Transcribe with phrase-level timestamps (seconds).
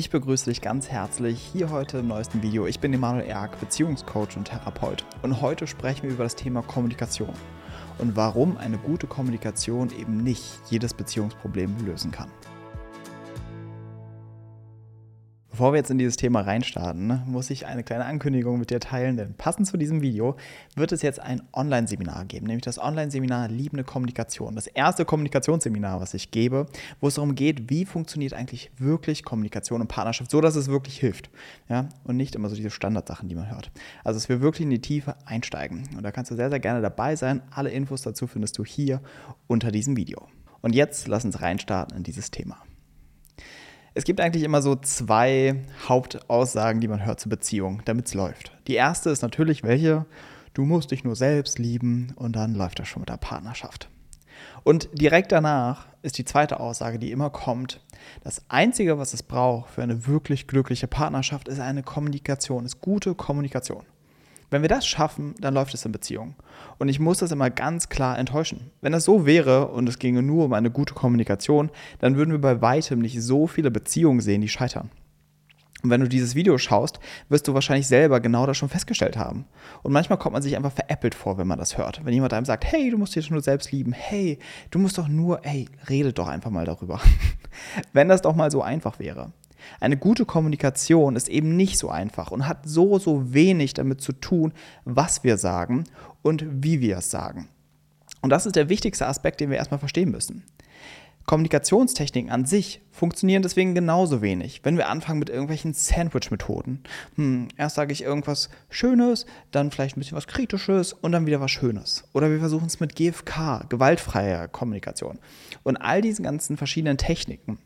[0.00, 2.66] Ich begrüße dich ganz herzlich hier heute im neuesten Video.
[2.66, 5.04] Ich bin Emanuel Erk, Beziehungscoach und Therapeut.
[5.20, 7.34] Und heute sprechen wir über das Thema Kommunikation
[7.98, 12.30] und warum eine gute Kommunikation eben nicht jedes Beziehungsproblem lösen kann.
[15.60, 19.18] Bevor wir jetzt in dieses Thema reinstarten, muss ich eine kleine Ankündigung mit dir teilen,
[19.18, 20.36] denn passend zu diesem Video
[20.74, 24.54] wird es jetzt ein Online-Seminar geben, nämlich das Online-Seminar Liebende Kommunikation.
[24.54, 26.64] Das erste Kommunikationsseminar, was ich gebe,
[27.02, 30.98] wo es darum geht, wie funktioniert eigentlich wirklich Kommunikation und Partnerschaft, so dass es wirklich
[30.98, 31.28] hilft.
[31.68, 31.90] Ja?
[32.04, 33.70] Und nicht immer so diese Standardsachen, die man hört.
[34.02, 35.90] Also, dass wir wirklich in die Tiefe einsteigen.
[35.94, 37.42] Und da kannst du sehr, sehr gerne dabei sein.
[37.50, 39.02] Alle Infos dazu findest du hier
[39.46, 40.26] unter diesem Video.
[40.62, 42.62] Und jetzt lass uns reinstarten in dieses Thema.
[43.92, 48.52] Es gibt eigentlich immer so zwei Hauptaussagen, die man hört zur Beziehung, damit es läuft.
[48.68, 50.06] Die erste ist natürlich welche,
[50.54, 53.88] du musst dich nur selbst lieben und dann läuft das schon mit der Partnerschaft.
[54.62, 57.80] Und direkt danach ist die zweite Aussage, die immer kommt.
[58.22, 63.16] Das Einzige, was es braucht für eine wirklich glückliche Partnerschaft, ist eine Kommunikation, ist gute
[63.16, 63.84] Kommunikation.
[64.50, 66.34] Wenn wir das schaffen, dann läuft es in Beziehung.
[66.78, 68.70] Und ich muss das immer ganz klar enttäuschen.
[68.80, 71.70] Wenn das so wäre und es ginge nur um eine gute Kommunikation,
[72.00, 74.90] dann würden wir bei weitem nicht so viele Beziehungen sehen, die scheitern.
[75.82, 79.46] Und wenn du dieses Video schaust, wirst du wahrscheinlich selber genau das schon festgestellt haben.
[79.82, 82.04] Und manchmal kommt man sich einfach veräppelt vor, wenn man das hört.
[82.04, 84.38] Wenn jemand einem sagt, hey, du musst dich nur selbst lieben, hey,
[84.70, 87.00] du musst doch nur, hey, redet doch einfach mal darüber.
[87.92, 89.32] wenn das doch mal so einfach wäre.
[89.80, 94.12] Eine gute Kommunikation ist eben nicht so einfach und hat so, so wenig damit zu
[94.12, 94.52] tun,
[94.84, 95.84] was wir sagen
[96.22, 97.48] und wie wir es sagen.
[98.22, 100.44] Und das ist der wichtigste Aspekt, den wir erstmal verstehen müssen.
[101.30, 106.82] Kommunikationstechniken an sich funktionieren deswegen genauso wenig, wenn wir anfangen mit irgendwelchen Sandwich-Methoden.
[107.14, 111.40] Hm, erst sage ich irgendwas Schönes, dann vielleicht ein bisschen was Kritisches und dann wieder
[111.40, 112.02] was Schönes.
[112.14, 115.20] Oder wir versuchen es mit GFK, gewaltfreier Kommunikation.
[115.62, 117.58] Und all diesen ganzen verschiedenen Techniken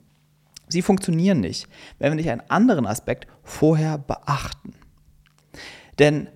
[0.68, 4.74] Sie funktionieren nicht, wenn wir nicht einen anderen Aspekt vorher beachten.
[5.98, 6.28] Denn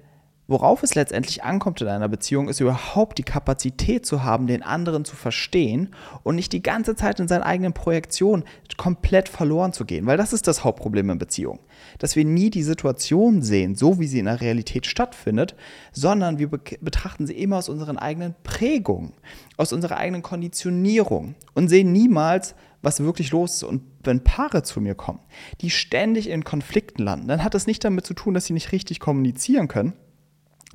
[0.49, 5.05] worauf es letztendlich ankommt in einer Beziehung, ist überhaupt die Kapazität zu haben, den anderen
[5.05, 8.45] zu verstehen und nicht die ganze Zeit in seinen eigenen Projektionen
[8.79, 10.07] komplett verloren zu gehen.
[10.07, 11.61] Weil das ist das Hauptproblem in Beziehungen.
[11.99, 15.55] Dass wir nie die Situation sehen, so wie sie in der Realität stattfindet,
[15.93, 19.13] sondern wir betrachten sie immer aus unseren eigenen Prägungen,
[19.59, 23.63] aus unserer eigenen Konditionierung und sehen niemals, was wirklich los ist.
[23.65, 25.21] Und wenn Paare zu mir kommen,
[25.61, 28.73] die ständig in Konflikten landen, dann hat das nicht damit zu tun, dass sie nicht
[28.73, 29.95] richtig kommunizieren können.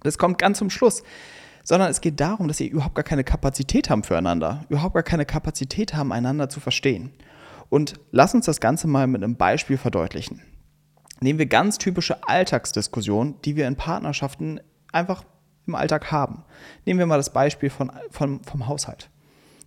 [0.02, 1.03] Das kommt ganz zum Schluss.
[1.66, 5.25] Sondern es geht darum, dass sie überhaupt gar keine Kapazität haben füreinander, überhaupt gar keine
[5.25, 7.13] Kapazität haben, einander zu verstehen.
[7.69, 10.42] Und lass uns das Ganze mal mit einem Beispiel verdeutlichen.
[11.22, 14.59] Nehmen wir ganz typische Alltagsdiskussionen, die wir in Partnerschaften
[14.92, 15.24] einfach
[15.66, 16.44] im Alltag haben.
[16.86, 19.09] Nehmen wir mal das Beispiel von, von, vom Haushalt.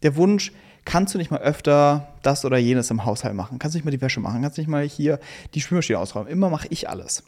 [0.02, 0.52] Der Wunsch,
[0.86, 3.58] kannst du nicht mal öfter das oder jenes im Haushalt machen?
[3.58, 4.40] Kannst du nicht mal die Wäsche machen?
[4.40, 5.20] Kannst du nicht mal hier
[5.52, 6.32] die Spülmaschine ausräumen?
[6.32, 7.24] Immer mache ich alles.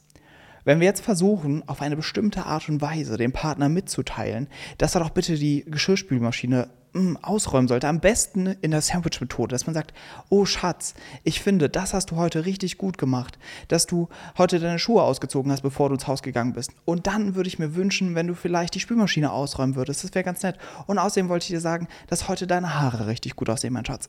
[0.65, 4.49] Wenn wir jetzt versuchen, auf eine bestimmte Art und Weise dem Partner mitzuteilen,
[4.79, 6.69] dass er doch bitte die Geschirrspülmaschine
[7.23, 9.93] ausräumen sollte, am besten in der Sandwich-Methode, dass man sagt,
[10.29, 10.95] oh Schatz,
[11.25, 13.39] ich finde, das hast du heute richtig gut gemacht,
[13.69, 16.73] dass du heute deine Schuhe ausgezogen hast, bevor du ins Haus gegangen bist.
[16.85, 20.25] Und dann würde ich mir wünschen, wenn du vielleicht die Spülmaschine ausräumen würdest, das wäre
[20.25, 20.59] ganz nett.
[20.87, 24.09] Und außerdem wollte ich dir sagen, dass heute deine Haare richtig gut aussehen, mein Schatz.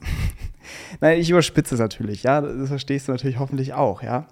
[1.01, 4.27] Nein, ich überspitze es natürlich, ja, das verstehst du natürlich hoffentlich auch, ja.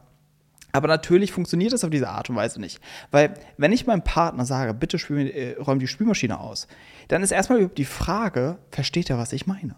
[0.72, 2.80] Aber natürlich funktioniert das auf diese Art und Weise nicht.
[3.12, 6.68] Weil, wenn ich meinem Partner sage, bitte spül, äh, räum die Spülmaschine aus,
[7.08, 9.76] dann ist erstmal die Frage, versteht er, was ich meine?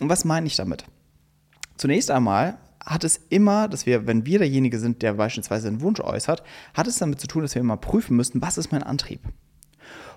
[0.00, 0.84] Und was meine ich damit?
[1.76, 6.00] Zunächst einmal hat es immer, dass wir, wenn wir derjenige sind, der beispielsweise einen Wunsch
[6.00, 6.42] äußert,
[6.74, 9.20] hat es damit zu tun, dass wir immer prüfen müssen, was ist mein Antrieb?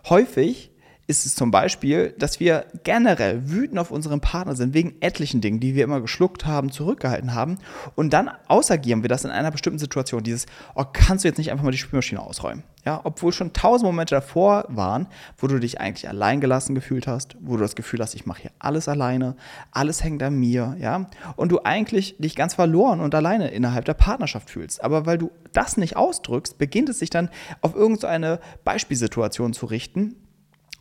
[0.09, 0.71] Häufig
[1.07, 5.59] ist es zum Beispiel, dass wir generell wütend auf unseren Partner sind wegen etlichen Dingen,
[5.59, 7.59] die wir immer geschluckt haben, zurückgehalten haben.
[7.93, 10.23] Und dann ausagieren wir das in einer bestimmten Situation.
[10.23, 12.63] Dieses, oh, kannst du jetzt nicht einfach mal die Spülmaschine ausräumen?
[12.85, 15.07] Ja, obwohl schon tausend Momente davor waren,
[15.37, 18.51] wo du dich eigentlich alleingelassen gefühlt hast, wo du das Gefühl hast, ich mache hier
[18.59, 19.35] alles alleine,
[19.71, 21.07] alles hängt an mir, ja.
[21.35, 24.83] Und du eigentlich dich ganz verloren und alleine innerhalb der Partnerschaft fühlst.
[24.83, 27.29] Aber weil du das nicht ausdrückst, beginnt es sich dann
[27.61, 30.15] auf irgendeine Beispielsituation zu richten,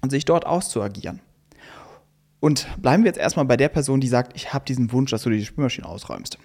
[0.05, 1.21] und sich dort auszuagieren.
[2.39, 5.23] Und bleiben wir jetzt erstmal bei der Person, die sagt, ich habe diesen Wunsch, dass
[5.23, 6.37] du die Spülmaschine ausräumst.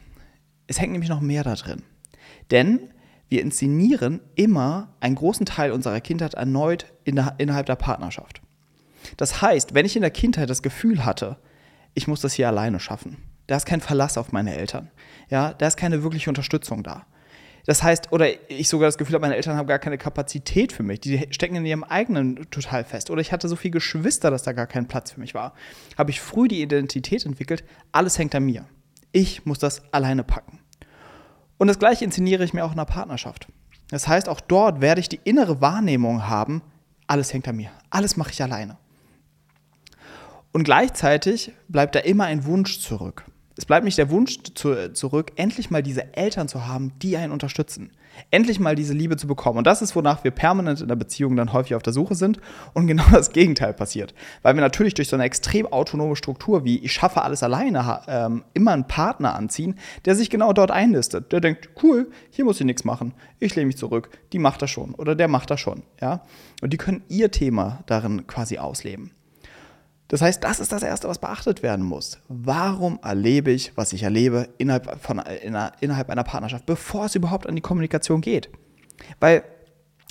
[0.68, 1.84] Es hängt nämlich noch mehr da drin.
[2.52, 2.90] Denn
[3.28, 8.42] wir inszenieren immer einen großen Teil unserer Kindheit erneut innerhalb der Partnerschaft.
[9.18, 11.38] Das heißt, wenn ich in der Kindheit das Gefühl hatte,
[11.96, 13.18] ich muss das hier alleine schaffen,
[13.48, 14.90] da ist kein Verlass auf meine Eltern,
[15.30, 17.08] ja, da ist keine wirkliche Unterstützung da,
[17.70, 20.82] das heißt, oder ich sogar das Gefühl habe, meine Eltern haben gar keine Kapazität für
[20.82, 21.02] mich.
[21.02, 23.12] Die stecken in ihrem eigenen total fest.
[23.12, 25.54] Oder ich hatte so viele Geschwister, dass da gar kein Platz für mich war.
[25.96, 28.66] Habe ich früh die Identität entwickelt, alles hängt an mir.
[29.12, 30.58] Ich muss das alleine packen.
[31.60, 33.48] Und das gleiche inszeniere ich mir auch in einer Partnerschaft.
[33.92, 36.64] Das heißt, auch dort werde ich die innere Wahrnehmung haben,
[37.06, 38.78] alles hängt an mir, alles mache ich alleine.
[40.54, 43.26] Und gleichzeitig bleibt da immer ein Wunsch zurück.
[43.60, 47.34] Es bleibt nicht der Wunsch zu, zurück, endlich mal diese Eltern zu haben, die einen
[47.34, 47.92] unterstützen.
[48.32, 49.58] Endlich mal diese Liebe zu bekommen.
[49.58, 52.40] Und das ist, wonach wir permanent in der Beziehung dann häufig auf der Suche sind.
[52.74, 54.14] Und genau das Gegenteil passiert.
[54.44, 58.46] Weil wir natürlich durch so eine extrem autonome Struktur wie ich schaffe alles alleine ähm,
[58.54, 61.34] immer einen Partner anziehen, der sich genau dort einlistet.
[61.34, 63.14] Der denkt, cool, hier muss ich nichts machen.
[63.40, 64.10] Ich lehne mich zurück.
[64.32, 64.96] Die macht das schon.
[64.96, 65.84] Oder der macht das schon.
[66.00, 66.22] Ja?
[66.62, 69.12] Und die können ihr Thema darin quasi ausleben.
[70.10, 72.18] Das heißt, das ist das Erste, was beachtet werden muss.
[72.28, 77.56] Warum erlebe ich, was ich erlebe, innerhalb, von, innerhalb einer Partnerschaft, bevor es überhaupt an
[77.56, 78.50] die Kommunikation geht?
[79.20, 79.44] Weil,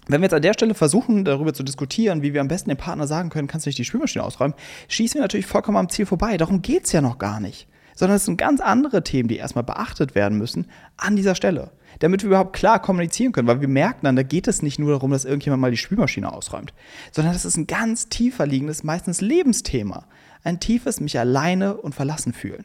[0.06, 2.79] wenn wir jetzt an der Stelle versuchen, darüber zu diskutieren, wie wir am besten dem
[2.79, 4.55] Partner sagen können, kannst du nicht die Spülmaschine ausräumen,
[4.87, 6.37] schießen wir natürlich vollkommen am Ziel vorbei.
[6.37, 7.67] Darum geht es ja noch gar nicht.
[7.97, 12.23] Sondern es sind ganz andere Themen, die erstmal beachtet werden müssen an dieser Stelle damit
[12.23, 15.11] wir überhaupt klar kommunizieren können, weil wir merken dann, da geht es nicht nur darum,
[15.11, 16.73] dass irgendjemand mal die Spülmaschine ausräumt,
[17.12, 20.06] sondern das ist ein ganz tiefer liegendes, meistens Lebensthema.
[20.44, 22.64] Ein tiefes mich alleine und verlassen fühlen.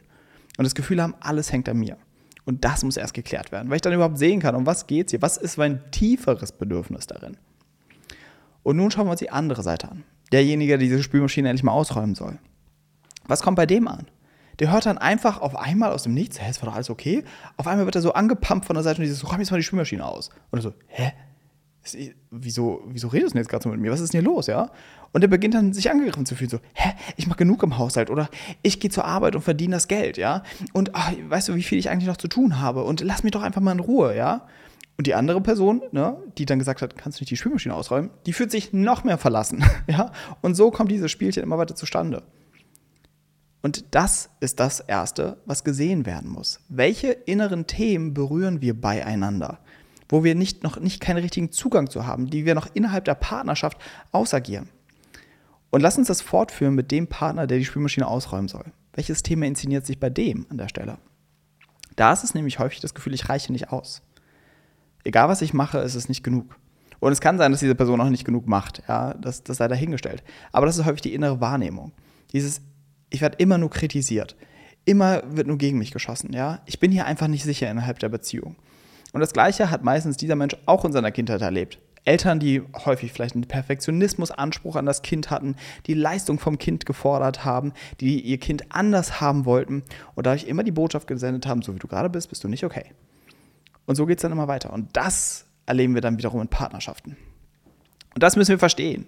[0.56, 1.96] Und das Gefühl haben, alles hängt an mir.
[2.44, 5.06] Und das muss erst geklärt werden, weil ich dann überhaupt sehen kann, um was geht
[5.06, 7.36] es hier, was ist mein tieferes Bedürfnis darin.
[8.62, 10.04] Und nun schauen wir uns die andere Seite an.
[10.32, 12.38] Derjenige, der diese Spülmaschine endlich mal ausräumen soll.
[13.26, 14.06] Was kommt bei dem an?
[14.58, 17.24] Der hört dann einfach auf einmal aus dem Nichts, hä, es war doch alles okay.
[17.56, 19.56] Auf einmal wird er so angepumpt von der Seite und dieses, so, räum jetzt mal
[19.56, 20.30] die Spülmaschine aus.
[20.50, 21.12] Und er so, hä?
[22.30, 23.92] Wieso, wieso redest du denn jetzt gerade so mit mir?
[23.92, 24.70] Was ist denn hier los, ja?
[25.12, 28.08] Und er beginnt dann sich angegriffen zu fühlen, so, hä, ich mache genug im Haushalt
[28.08, 28.30] oder
[28.62, 30.42] ich gehe zur Arbeit und verdiene das Geld, ja?
[30.72, 32.84] Und ach, weißt du, wie viel ich eigentlich noch zu tun habe?
[32.84, 34.46] Und lass mich doch einfach mal in Ruhe, ja?
[34.96, 38.10] Und die andere Person, ne, die dann gesagt hat, kannst du nicht die Spülmaschine ausräumen,
[38.26, 40.12] die fühlt sich noch mehr verlassen, ja?
[40.40, 42.22] Und so kommt dieses Spielchen immer weiter zustande.
[43.64, 46.60] Und das ist das Erste, was gesehen werden muss.
[46.68, 49.58] Welche inneren Themen berühren wir beieinander,
[50.10, 53.14] wo wir nicht, noch nicht keinen richtigen Zugang zu haben, die wir noch innerhalb der
[53.14, 53.78] Partnerschaft
[54.12, 54.68] ausagieren?
[55.70, 58.66] Und lass uns das fortführen mit dem Partner, der die Spülmaschine ausräumen soll.
[58.92, 60.98] Welches Thema inszeniert sich bei dem an der Stelle?
[61.96, 64.02] Da ist es nämlich häufig das Gefühl, ich reiche nicht aus.
[65.04, 66.58] Egal was ich mache, ist es nicht genug.
[67.00, 68.82] Und es kann sein, dass diese Person auch nicht genug macht.
[68.88, 70.22] Ja, das, das sei dahingestellt.
[70.52, 71.92] Aber das ist häufig die innere Wahrnehmung.
[72.34, 72.60] Dieses
[73.10, 74.36] ich werde immer nur kritisiert.
[74.84, 76.60] Immer wird nur gegen mich geschossen, ja.
[76.66, 78.56] Ich bin hier einfach nicht sicher innerhalb der Beziehung.
[79.12, 81.78] Und das Gleiche hat meistens dieser Mensch auch in seiner Kindheit erlebt.
[82.04, 85.56] Eltern, die häufig vielleicht einen Perfektionismusanspruch an das Kind hatten,
[85.86, 89.82] die Leistung vom Kind gefordert haben, die ihr Kind anders haben wollten
[90.14, 92.64] und dadurch immer die Botschaft gesendet haben, so wie du gerade bist, bist du nicht
[92.64, 92.84] okay.
[93.86, 94.72] Und so geht es dann immer weiter.
[94.72, 97.16] Und das erleben wir dann wiederum in Partnerschaften.
[98.14, 99.06] Und das müssen wir verstehen.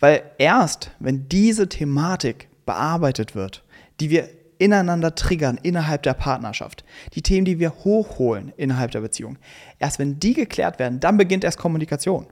[0.00, 3.64] Weil erst, wenn diese Thematik bearbeitet wird,
[3.98, 4.28] die wir
[4.58, 6.84] ineinander triggern innerhalb der Partnerschaft,
[7.14, 9.38] die Themen, die wir hochholen innerhalb der Beziehung.
[9.78, 12.26] Erst wenn die geklärt werden, dann beginnt erst Kommunikation.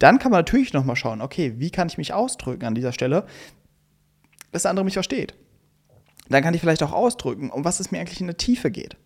[0.00, 3.24] Dann kann man natürlich nochmal schauen, okay, wie kann ich mich ausdrücken an dieser Stelle,
[4.50, 5.34] dass der andere mich versteht.
[6.28, 8.96] Dann kann ich vielleicht auch ausdrücken, um was es mir eigentlich in der Tiefe geht.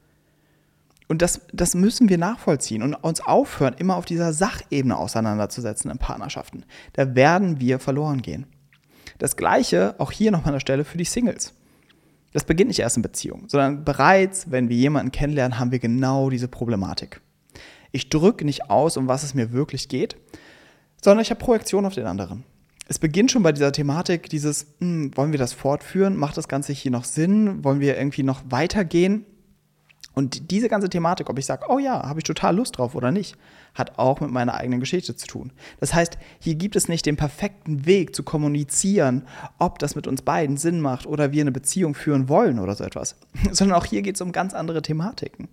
[1.07, 5.99] Und das, das müssen wir nachvollziehen und uns aufhören, immer auf dieser Sachebene auseinanderzusetzen in
[5.99, 6.65] Partnerschaften.
[6.95, 8.47] Da werden wir verloren gehen.
[9.19, 11.55] Das gleiche auch hier nochmal an der Stelle für die Singles.
[12.33, 16.29] Das beginnt nicht erst in Beziehung, sondern bereits, wenn wir jemanden kennenlernen, haben wir genau
[16.29, 17.21] diese Problematik.
[17.93, 20.17] Ich drücke nicht aus, um was es mir wirklich geht,
[21.03, 22.45] sondern ich habe Projektion auf den anderen.
[22.89, 26.17] Es beginnt schon bei dieser Thematik, dieses, hm, wollen wir das fortführen?
[26.17, 27.65] Macht das Ganze hier noch Sinn?
[27.65, 29.25] Wollen wir irgendwie noch weitergehen?
[30.19, 33.13] Und diese ganze Thematik, ob ich sage, oh ja, habe ich total Lust drauf oder
[33.13, 33.37] nicht,
[33.75, 35.53] hat auch mit meiner eigenen Geschichte zu tun.
[35.79, 39.27] Das heißt, hier gibt es nicht den perfekten Weg zu kommunizieren,
[39.59, 42.85] ob das mit uns beiden Sinn macht oder wir eine Beziehung führen wollen oder so
[42.85, 43.17] etwas,
[43.53, 45.49] sondern auch hier geht es um ganz andere Thematiken.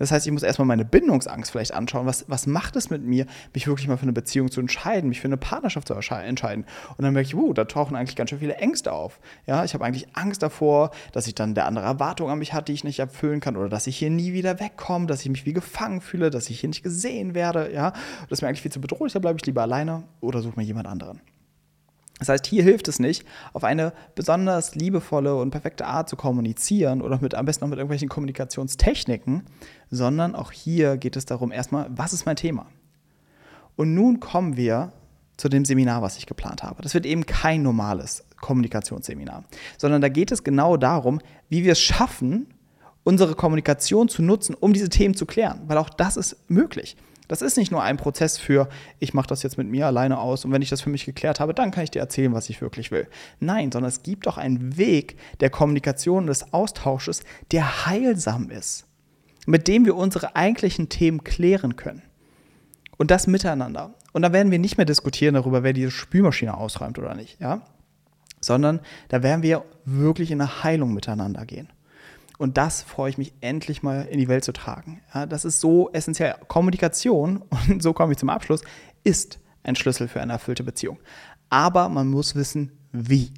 [0.00, 2.06] Das heißt, ich muss erstmal meine Bindungsangst vielleicht anschauen.
[2.06, 5.20] Was, was macht es mit mir, mich wirklich mal für eine Beziehung zu entscheiden, mich
[5.20, 6.64] für eine Partnerschaft zu entscheiden?
[6.96, 9.20] Und dann merke ich, wow, da tauchen eigentlich ganz schön viele Ängste auf.
[9.46, 12.68] Ja, ich habe eigentlich Angst davor, dass ich dann der andere Erwartung an mich hat,
[12.68, 15.44] die ich nicht erfüllen kann oder dass ich hier nie wieder wegkomme, dass ich mich
[15.44, 17.70] wie gefangen fühle, dass ich hier nicht gesehen werde.
[17.72, 20.58] Ja, das ist mir eigentlich viel zu bedrohlich, da bleibe ich lieber alleine oder suche
[20.58, 21.20] mir jemand anderen.
[22.20, 23.24] Das heißt, hier hilft es nicht,
[23.54, 27.78] auf eine besonders liebevolle und perfekte Art zu kommunizieren oder mit, am besten noch mit
[27.78, 29.42] irgendwelchen Kommunikationstechniken,
[29.90, 32.66] sondern auch hier geht es darum, erstmal, was ist mein Thema?
[33.74, 34.92] Und nun kommen wir
[35.38, 36.82] zu dem Seminar, was ich geplant habe.
[36.82, 39.44] Das wird eben kein normales Kommunikationsseminar,
[39.78, 42.48] sondern da geht es genau darum, wie wir es schaffen,
[43.02, 46.96] unsere Kommunikation zu nutzen, um diese Themen zu klären, weil auch das ist möglich.
[47.30, 48.68] Das ist nicht nur ein Prozess für,
[48.98, 51.38] ich mache das jetzt mit mir alleine aus und wenn ich das für mich geklärt
[51.38, 53.06] habe, dann kann ich dir erzählen, was ich wirklich will.
[53.38, 57.22] Nein, sondern es gibt auch einen Weg der Kommunikation, des Austausches,
[57.52, 58.88] der heilsam ist.
[59.46, 62.02] mit dem wir unsere eigentlichen Themen klären können.
[62.96, 63.94] Und das miteinander.
[64.12, 67.62] Und da werden wir nicht mehr diskutieren darüber, wer diese Spülmaschine ausräumt oder nicht, ja?
[68.40, 71.68] Sondern da werden wir wirklich in eine Heilung miteinander gehen.
[72.40, 75.02] Und das freue ich mich endlich mal in die Welt zu tragen.
[75.14, 76.36] Ja, das ist so essentiell.
[76.48, 78.62] Kommunikation, und so komme ich zum Abschluss,
[79.04, 80.98] ist ein Schlüssel für eine erfüllte Beziehung.
[81.50, 83.30] Aber man muss wissen, wie.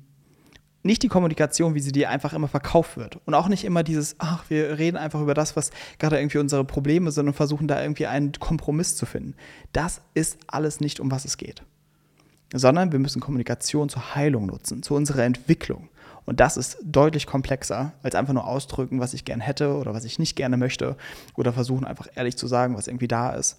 [0.85, 3.19] Nicht die Kommunikation, wie sie dir einfach immer verkauft wird.
[3.25, 6.65] Und auch nicht immer dieses, ach, wir reden einfach über das, was gerade irgendwie unsere
[6.65, 9.35] Probleme sind und versuchen da irgendwie einen Kompromiss zu finden.
[9.73, 11.65] Das ist alles nicht, um was es geht.
[12.55, 15.89] Sondern wir müssen Kommunikation zur Heilung nutzen, zu unserer Entwicklung.
[16.25, 20.05] Und das ist deutlich komplexer, als einfach nur ausdrücken, was ich gerne hätte oder was
[20.05, 20.97] ich nicht gerne möchte
[21.35, 23.59] oder versuchen einfach ehrlich zu sagen, was irgendwie da ist.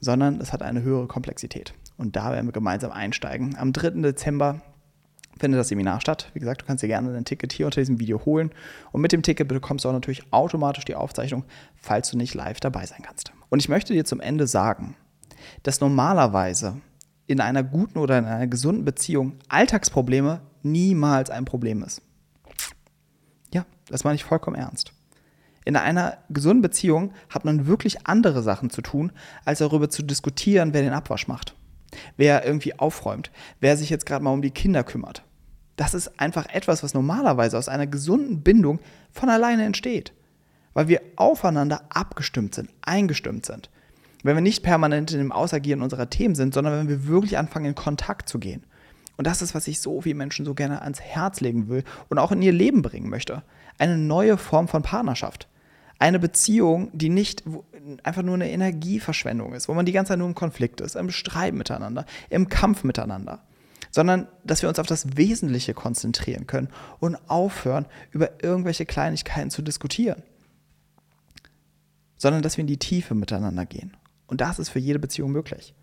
[0.00, 1.72] Sondern es hat eine höhere Komplexität.
[1.96, 3.56] Und da werden wir gemeinsam einsteigen.
[3.56, 4.02] Am 3.
[4.02, 4.60] Dezember
[5.38, 6.30] findet das Seminar statt.
[6.34, 8.50] Wie gesagt, du kannst dir gerne ein Ticket hier unter diesem Video holen.
[8.92, 11.44] Und mit dem Ticket bekommst du auch natürlich automatisch die Aufzeichnung,
[11.76, 13.32] falls du nicht live dabei sein kannst.
[13.48, 14.96] Und ich möchte dir zum Ende sagen,
[15.62, 16.80] dass normalerweise
[17.26, 20.40] in einer guten oder in einer gesunden Beziehung Alltagsprobleme
[20.72, 22.02] niemals ein Problem ist.
[23.52, 24.92] Ja, das meine ich vollkommen ernst.
[25.64, 29.10] In einer gesunden Beziehung hat man wirklich andere Sachen zu tun,
[29.44, 31.56] als darüber zu diskutieren, wer den Abwasch macht,
[32.16, 35.24] wer irgendwie aufräumt, wer sich jetzt gerade mal um die Kinder kümmert.
[35.74, 38.78] Das ist einfach etwas, was normalerweise aus einer gesunden Bindung
[39.10, 40.12] von alleine entsteht,
[40.72, 43.68] weil wir aufeinander abgestimmt sind, eingestimmt sind.
[44.22, 47.66] Wenn wir nicht permanent in dem Ausagieren unserer Themen sind, sondern wenn wir wirklich anfangen,
[47.66, 48.64] in Kontakt zu gehen.
[49.16, 52.18] Und das ist, was ich so vielen Menschen so gerne ans Herz legen will und
[52.18, 53.42] auch in ihr Leben bringen möchte.
[53.78, 55.48] Eine neue Form von Partnerschaft.
[55.98, 57.42] Eine Beziehung, die nicht
[58.02, 61.10] einfach nur eine Energieverschwendung ist, wo man die ganze Zeit nur im Konflikt ist, im
[61.10, 63.42] Streit miteinander, im Kampf miteinander,
[63.90, 66.68] sondern dass wir uns auf das Wesentliche konzentrieren können
[66.98, 70.22] und aufhören, über irgendwelche Kleinigkeiten zu diskutieren,
[72.18, 73.96] sondern dass wir in die Tiefe miteinander gehen.
[74.26, 75.74] Und das ist für jede Beziehung möglich.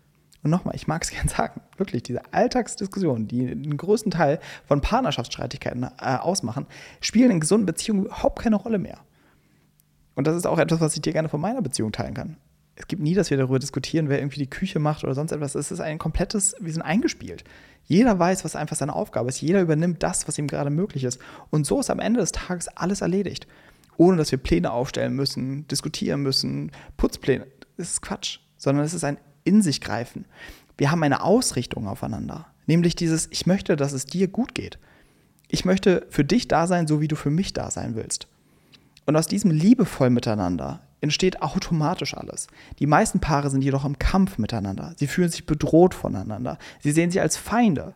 [0.44, 4.80] Und nochmal, ich mag es gern sagen, wirklich, diese Alltagsdiskussionen, die den größten Teil von
[4.80, 6.66] Partnerschaftsstreitigkeiten äh, ausmachen,
[7.00, 8.98] spielen in gesunden Beziehungen überhaupt keine Rolle mehr.
[10.14, 12.36] Und das ist auch etwas, was ich dir gerne von meiner Beziehung teilen kann.
[12.76, 15.54] Es gibt nie, dass wir darüber diskutieren, wer irgendwie die Küche macht oder sonst etwas.
[15.54, 17.44] Es ist ein komplettes, wir sind eingespielt.
[17.84, 19.40] Jeder weiß, was einfach seine Aufgabe ist.
[19.40, 21.20] Jeder übernimmt das, was ihm gerade möglich ist.
[21.50, 23.46] Und so ist am Ende des Tages alles erledigt.
[23.96, 27.46] Ohne dass wir Pläne aufstellen müssen, diskutieren müssen, Putzpläne.
[27.76, 28.40] Das ist Quatsch.
[28.56, 30.24] Sondern es ist ein in sich greifen.
[30.76, 34.78] Wir haben eine Ausrichtung aufeinander, nämlich dieses, ich möchte, dass es dir gut geht.
[35.48, 38.26] Ich möchte für dich da sein, so wie du für mich da sein willst.
[39.06, 42.48] Und aus diesem liebevoll miteinander entsteht automatisch alles.
[42.78, 44.94] Die meisten Paare sind jedoch im Kampf miteinander.
[44.96, 46.58] Sie fühlen sich bedroht voneinander.
[46.80, 47.92] Sie sehen sich als Feinde.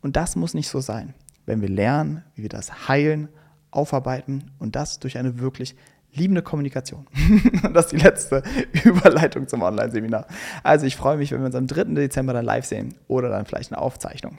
[0.00, 1.14] Und das muss nicht so sein.
[1.44, 3.28] Wenn wir lernen, wie wir das heilen,
[3.70, 5.76] aufarbeiten und das durch eine wirklich
[6.12, 7.06] liebende Kommunikation.
[7.72, 8.42] das ist die letzte
[8.84, 10.26] Überleitung zum Online-Seminar.
[10.62, 11.94] Also ich freue mich, wenn wir uns am 3.
[11.94, 14.38] Dezember dann live sehen oder dann vielleicht eine Aufzeichnung.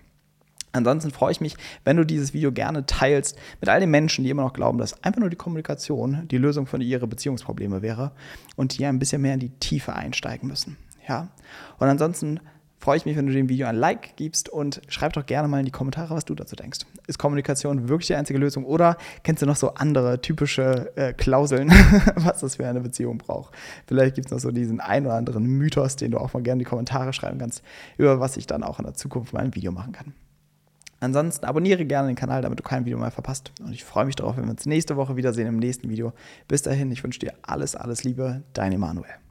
[0.72, 4.30] Ansonsten freue ich mich, wenn du dieses Video gerne teilst mit all den Menschen, die
[4.30, 8.12] immer noch glauben, dass einfach nur die Kommunikation die Lösung von ihre Beziehungsprobleme wäre
[8.56, 10.78] und die ein bisschen mehr in die Tiefe einsteigen müssen.
[11.08, 11.30] Ja?
[11.80, 12.40] Und ansonsten
[12.80, 15.60] freue ich mich, wenn du dem Video ein Like gibst und schreib doch gerne mal
[15.60, 16.80] in die Kommentare, was du dazu denkst.
[17.08, 21.70] Ist Kommunikation wirklich die einzige Lösung oder kennst du noch so andere typische äh, Klauseln,
[22.16, 23.54] was das für eine Beziehung braucht?
[23.86, 26.54] Vielleicht gibt es noch so diesen ein oder anderen Mythos, den du auch mal gerne
[26.54, 27.62] in die Kommentare schreiben kannst,
[27.98, 30.14] über was ich dann auch in der Zukunft mal ein Video machen kann.
[31.02, 33.52] Ansonsten abonniere gerne den Kanal, damit du kein Video mehr verpasst.
[33.62, 36.12] Und ich freue mich darauf, wenn wir uns nächste Woche wiedersehen im nächsten Video.
[36.48, 39.29] Bis dahin, ich wünsche dir alles, alles Liebe, dein Emanuel.